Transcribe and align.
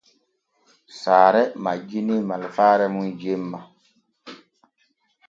Saare 0.99 1.41
majjinii 1.63 2.23
malfaare 2.29 2.85
mum 2.93 3.07
jemma. 3.21 3.59